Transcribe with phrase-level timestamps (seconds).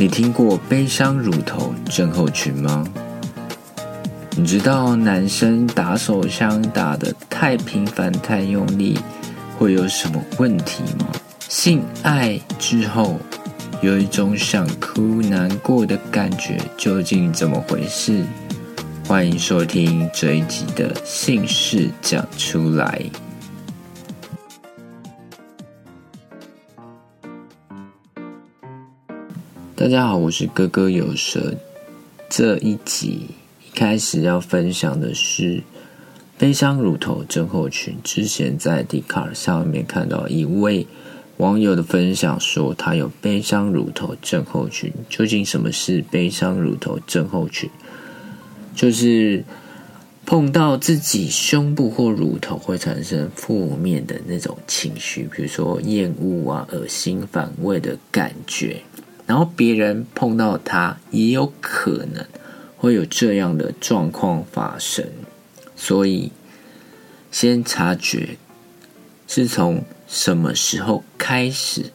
[0.00, 2.84] 你听过悲伤乳头症候群吗？
[4.36, 8.96] 你知道男生打手枪打的太频繁、太用力
[9.58, 11.08] 会有什么问题吗？
[11.48, 13.18] 性爱之后
[13.82, 18.24] 有一种想哭、难过的感觉，究竟怎么回事？
[19.04, 23.02] 欢迎收听这一集的姓氏讲出来。
[29.78, 31.54] 大家好，我是哥哥有舌。
[32.28, 33.28] 这一集
[33.64, 35.62] 一开始要分享的是
[36.36, 37.96] 悲伤乳头症候群。
[38.02, 40.84] 之前在 d 卡 c a r 上面看到一位
[41.36, 44.92] 网友的分享，说他有悲伤乳头症候群。
[45.08, 47.70] 究竟什么是悲伤乳头症候群？
[48.74, 49.44] 就是
[50.26, 58.82] 碰到自己胸部或乳头会产生负面的那种情绪，比如说厌恶啊、恶心、反胃的感觉。
[59.28, 62.26] 然后别人碰到他，也有可能
[62.78, 65.04] 会有这样的状况发生，
[65.76, 66.32] 所以
[67.30, 68.38] 先察觉
[69.26, 71.92] 是从什么时候开始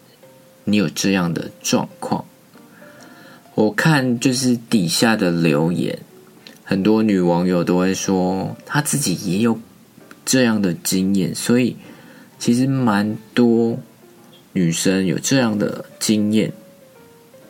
[0.66, 2.23] 你有这样的状况。
[3.56, 5.97] 我看就是底下的留言，
[6.64, 9.59] 很多女网友都会说，她自己也有
[10.23, 11.78] 这样的经验，所以
[12.38, 13.80] 其实蛮多
[14.52, 16.53] 女生有这样的经验。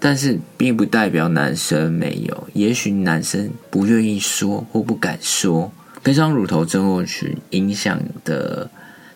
[0.06, 5.72] 但是并不代表男生没有，也许男生不愿意说或不敢说。
[6.04, 8.70] 悲伤乳头症候群影响的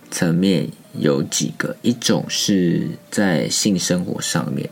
[0.09, 4.69] 层面有几个，一种是在性生活上面，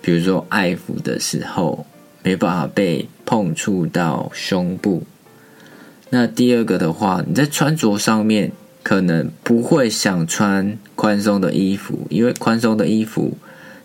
[0.00, 1.84] 比如说爱抚的时候
[2.22, 5.02] 没办法被碰触到胸部。
[6.08, 13.36] 那第二个的话，你在穿着上面可能不会想穿宽松的衣服，因为宽松的衣服。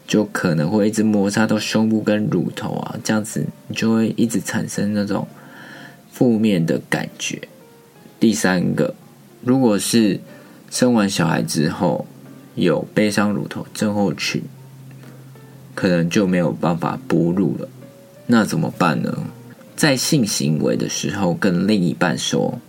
[0.08, 5.28] 就可能会一直摩擦到胸部跟乳头啊，这样子你就会一直产生那种
[6.12, 7.42] 负面的感觉。
[8.20, 8.94] 第三个，
[9.42, 10.20] 如果是
[10.70, 12.06] 生完小孩之后
[12.56, 14.44] 有悲伤乳头症候群，
[15.74, 17.70] 可能就没有办法哺乳了，
[18.28, 19.18] 那怎么办呢？
[19.76, 22.60] 在性行为的时候跟另一半说，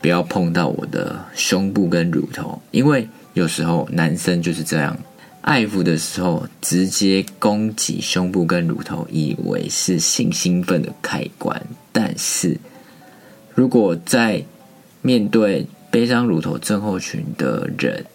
[0.00, 4.96] 不要碰到我的胸部跟乳头，因为有时候男生就是这样。
[5.44, 11.66] 爱抚的时候，直接攻击胸部跟乳头，以为是性兴奋的开关。
[11.92, 12.58] 但是，
[13.54, 14.42] 如果在
[15.02, 18.06] 面对悲伤乳头症候群的人，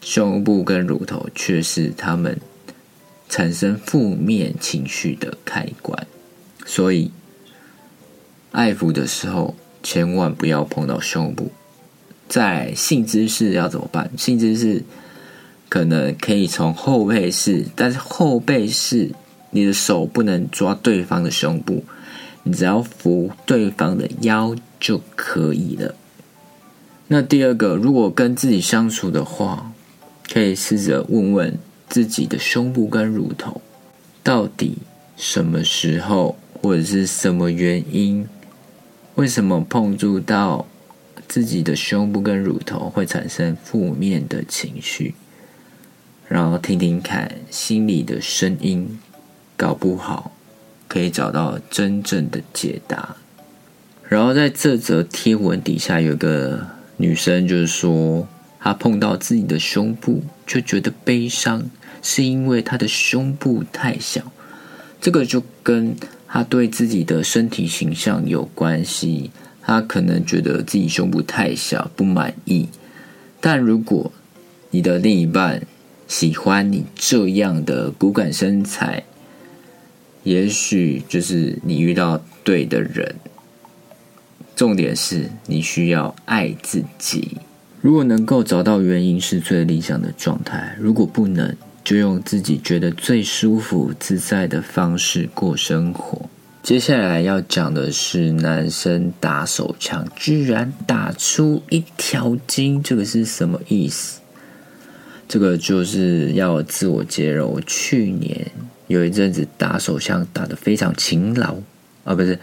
[0.00, 2.40] 胸部跟乳头却是他们
[3.28, 6.04] 产生负面情绪的开关。
[6.66, 7.12] 所以，
[8.50, 11.52] 爱抚的时候千万不要碰到胸部。
[12.28, 14.10] 在性姿势要怎么办？
[14.18, 14.82] 性姿势。
[15.74, 19.10] 可能可以从后背式，但是后背式
[19.50, 21.82] 你的手不能抓对方的胸部，
[22.44, 25.96] 你只要扶对方的腰就可以了。
[27.08, 29.72] 那第二个，如果跟自己相处的话，
[30.32, 31.58] 可以试着问问
[31.88, 33.60] 自己的胸部跟乳头，
[34.22, 34.78] 到底
[35.16, 38.24] 什么时候或者是什么原因，
[39.16, 40.68] 为什么碰触到
[41.26, 45.16] 自己的胸部跟乳头会产生负面的情绪？
[46.28, 48.98] 然后听听看心里的声音，
[49.56, 50.32] 搞不好
[50.88, 53.16] 可以找到真正的解答。
[54.08, 58.26] 然后在这则贴文底下有个女生，就是说
[58.60, 61.68] 她碰到自己的胸部就觉得悲伤，
[62.02, 64.32] 是因为她的胸部太小。
[65.00, 65.94] 这个就跟
[66.26, 69.30] 她对自己的身体形象有关系，
[69.62, 72.68] 她可能觉得自己胸部太小不满意。
[73.40, 74.12] 但如果
[74.70, 75.66] 你的另一半，
[76.06, 79.04] 喜欢你这样的骨感身材，
[80.22, 83.16] 也许就是你遇到对的人。
[84.56, 87.38] 重点是你需要爱自己。
[87.80, 96.30] 如果能够找到原因，是最理想的状态；如果不能，就用自己觉得最舒服、自在的方式过生活。
[96.62, 104.20] 接下来要讲的是，男生打手枪居然打出一条筋，这个是什么意思？
[105.34, 107.48] 这个就是要自我揭露。
[107.48, 108.52] 我去年
[108.86, 111.56] 有一阵子打手枪打得非常勤劳
[112.04, 112.38] 啊，不是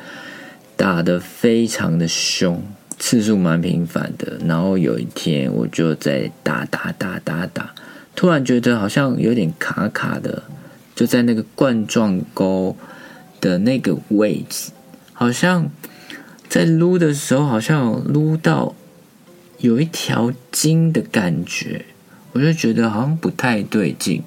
[0.76, 2.62] 打的非常的凶，
[3.00, 4.38] 次数蛮频繁的。
[4.46, 7.74] 然后有一天我就在打打打打打，
[8.14, 10.44] 突然觉得好像有点卡卡的，
[10.94, 12.76] 就在那个冠状沟
[13.40, 14.74] 的那个位置，
[15.14, 15.72] 好像
[16.50, 18.76] 在撸的时候，好像撸到
[19.60, 21.86] 有一条筋的感觉。
[22.34, 24.24] 我就觉得好像不太对劲，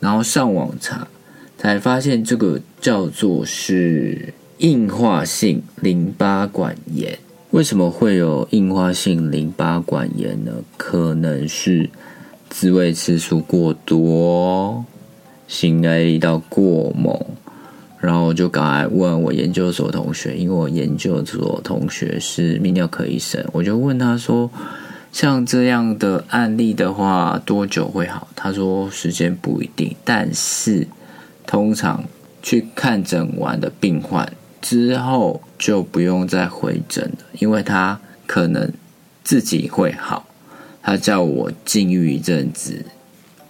[0.00, 1.08] 然后上网查，
[1.56, 7.18] 才发现这个叫做是硬化性淋巴管炎。
[7.50, 10.52] 为什么会有硬化性淋巴管炎呢？
[10.76, 11.90] 可能是
[12.48, 14.84] 自慰次数过多，
[15.46, 17.18] 性爱力道过猛，
[18.00, 24.50] 然后就赶快问我研究所同学，因为我研究所同学是泌尿科医生，我就问他说，
[25.12, 28.26] 像这样的案例的话，多久会好？
[28.34, 30.88] 他说时间不一定，但是
[31.46, 32.02] 通常
[32.42, 34.32] 去看诊完的病患。
[34.62, 38.72] 之后就不用再回诊了，因为他可能
[39.24, 40.24] 自己会好。
[40.80, 42.86] 他叫我禁欲一阵子，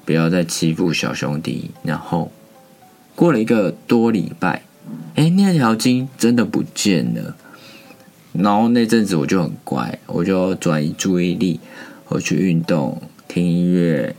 [0.04, 1.70] 不要再欺负小兄弟。
[1.82, 2.32] 然后
[3.14, 4.62] 过了一个多礼拜，
[5.14, 7.36] 哎，那条筋真的不见了。
[8.32, 11.60] 然后那阵子我就很乖，我就转移注意力，
[12.08, 14.14] 我去运动、听音乐、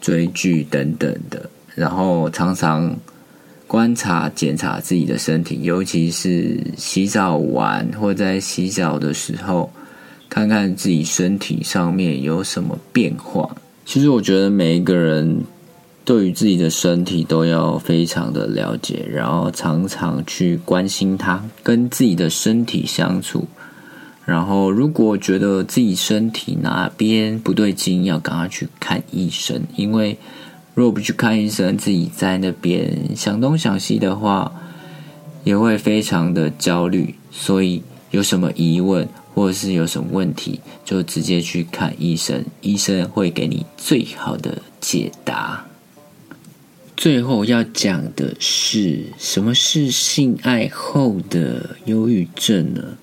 [0.00, 2.96] 追剧等等的，然后常常。
[3.68, 9.72] 观察、检查自己的身体，尤其是洗澡完或在洗澡的时候，
[10.30, 13.56] 看看自己身体上面有什么变化。
[13.84, 15.40] 其实，我觉得每一个人
[16.06, 23.46] 对于自己的身体都要非常的了解，然后常常去关心它，跟自己的身体相处。
[24.24, 30.16] 然后，如果觉得自己身体哪边不对劲，要赶快去看医生，因为。
[30.74, 34.52] 如果不去看医生，自己在那边想东想西的话，
[35.42, 37.14] 也会非常的焦虑。
[37.30, 45.65] 所以有什么疑问或者是有什么问题，就直接去看医生，医生会给你最好的解答。
[46.96, 52.96] 最后要讲的是，什么是性爱后的忧郁症呢？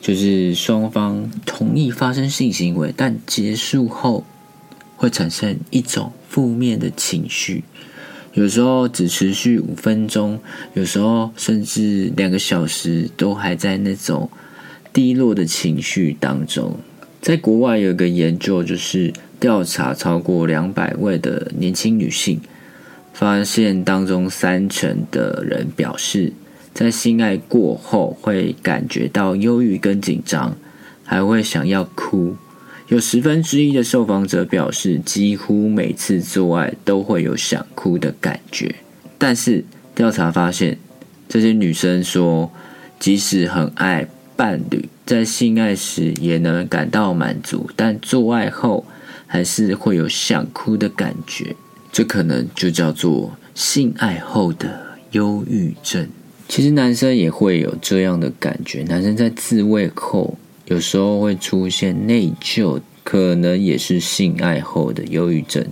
[0.00, 4.24] 就是双方同意发生性行为，但结束后。
[4.96, 7.64] 会产生一种负面的情绪，
[8.32, 10.38] 有时候只持续五分钟，
[10.72, 14.30] 有时候甚至两个小时，都还在那种
[14.92, 16.78] 低落的情绪当中。
[17.20, 22.40] 在国外有一个研究，就是调查超过两百位的年轻女性，
[23.14, 26.32] 发现当中三成的人表示，
[26.74, 30.56] 在性爱过后会感觉到忧郁跟紧张，
[31.04, 32.34] 还会想要哭。
[32.88, 38.74] 有十分之一的受访者表示，几乎每次做爱都会有想哭的感觉。
[39.16, 39.64] 但是
[39.94, 40.76] 调查发现，
[41.28, 42.52] 这些女生说，
[42.98, 44.06] 即使很爱
[44.36, 48.84] 伴侣，在性爱时也能感到满足，但做爱后
[49.28, 51.54] 还是会有想哭的感觉。
[51.94, 56.08] 这可能就叫做性爱后的忧郁症。
[56.48, 60.36] 其实男生也会有这样的感觉，男生在自慰后。
[60.66, 65.64] 有时候会出现内疚，可能也是性爱后的忧郁症，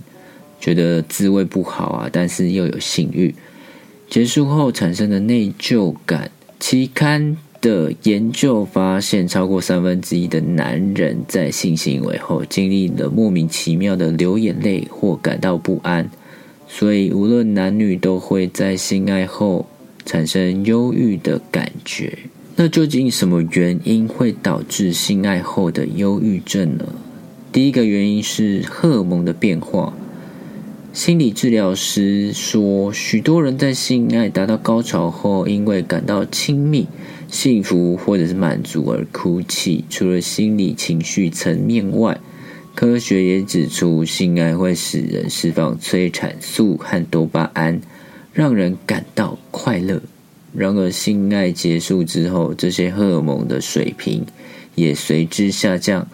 [0.61, 3.35] 觉得自慰不好啊，但是又有性欲，
[4.09, 6.31] 结束后产生的内疚感。
[6.57, 16.09] 期刊的研究发现，超过三分之一的男人在性行为后经历了莫名其妙的流眼泪或感到不安，
[16.67, 19.65] 所以无论男女都会在性爱后
[20.05, 22.17] 产生忧郁的感觉。
[22.57, 26.85] 那究竟什么原因会导致性爱后的忧郁症呢？
[27.53, 29.93] 第一个原因是荷尔蒙的变化。
[30.91, 36.85] 心理治疗师说，许多人在性爱达到高潮后，因为感到亲密、
[37.33, 39.83] 幸福或者是满足而哭泣。
[39.89, 42.19] 除了心理情绪层面外，
[42.75, 47.81] 科学也指出，性爱会使人释放催产素和多巴胺，
[48.33, 49.99] 让人感到快乐。
[50.55, 54.23] 然而，性爱结束之后，这些荷尔蒙的水平
[54.75, 56.07] 也随之下降，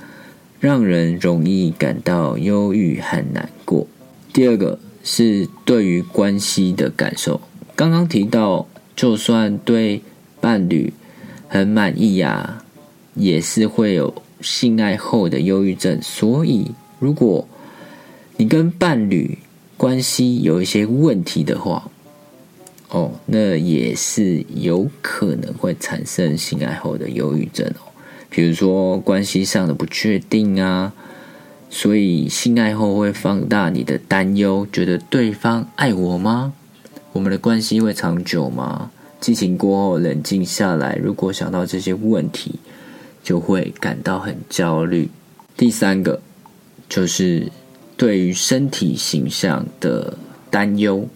[0.62, 3.86] 让人容易感到忧郁和难过。
[4.32, 7.42] 第二个是对于关系的感受。
[7.76, 10.02] 刚刚提到，就算对
[10.40, 10.94] 伴侣
[11.50, 12.64] 很满意呀，
[13.16, 16.00] 也是会有性爱后的忧郁症。
[16.02, 17.46] 所以，如果
[18.38, 19.40] 你跟伴侣
[19.76, 21.90] 关系有一些问题的话，
[22.90, 27.92] 哦，那也是有可能会产生性爱后的忧郁症哦，
[28.30, 30.94] 比如说关系上的不确定啊，
[31.70, 36.54] 所以性爱后会放大你的担忧，觉得对方爱我吗？
[37.12, 38.92] 我们的关系会长久吗？
[39.20, 42.56] 激情过后冷静下来，如果想到这些问题，
[43.22, 45.10] 就会感到很焦虑。
[45.58, 46.22] 第三个
[46.88, 47.52] 就是
[47.98, 50.18] 对于身体形象的
[50.50, 51.08] 担忧。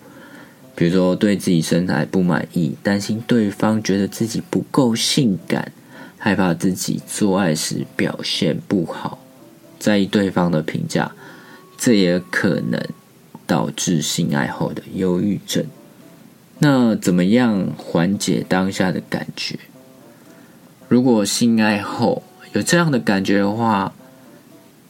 [0.76, 5.72] 比如说，对自己身材不满意，担心对方觉得自己不够性感，
[6.18, 9.20] 害怕自己做爱时表现不好，
[9.78, 11.14] 在意对方的评价，
[11.78, 12.84] 这也可能
[13.46, 15.64] 导致性爱后的忧郁症。
[16.66, 19.60] 那怎么样缓解当下的感觉？
[20.88, 23.94] 如果性爱后有这样的感觉的话，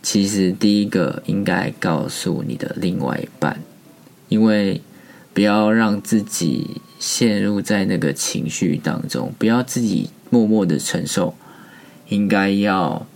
[0.04, 3.60] 其实第一个应该告诉你的另外一半，
[4.30, 4.84] 因为
[5.34, 11.34] 不要让自己陷入在那个情绪当中，不要自己默默的承受，
[12.10, 13.08] 应该要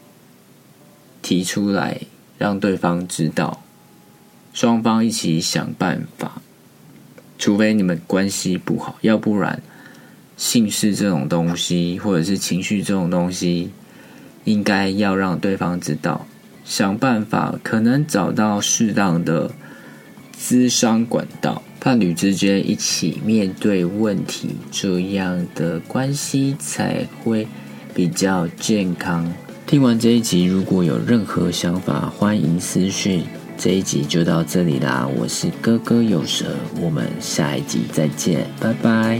[1.21, 2.01] 提出来
[2.39, 3.61] 让对方知道，
[4.51, 6.41] 双方一起想办法。
[7.38, 9.62] 除非你们关系不好，要不然。
[10.36, 13.72] 性事这种东西，或者是情绪这种东西，
[14.44, 16.27] 应该要让对方知道，
[16.63, 19.51] 想办法可能找到适当的
[20.39, 27.48] 咨商管道，伴侣之间一起面对问题，这样的关系才会
[27.96, 29.34] 比较健康。
[29.65, 33.24] 听完这一集，如果有任何想法，欢迎私讯。
[33.57, 39.19] 这一集就到这里啦，我是哥哥有蛇，我们下一集再见，拜拜。